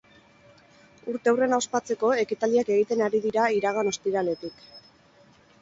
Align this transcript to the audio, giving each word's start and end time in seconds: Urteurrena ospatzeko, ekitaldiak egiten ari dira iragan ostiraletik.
Urteurrena 1.11 1.59
ospatzeko, 1.63 2.09
ekitaldiak 2.23 2.73
egiten 2.79 3.05
ari 3.09 3.21
dira 3.27 3.47
iragan 3.59 3.93
ostiraletik. 3.93 4.69